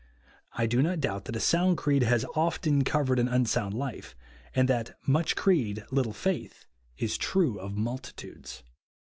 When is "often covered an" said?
2.35-3.29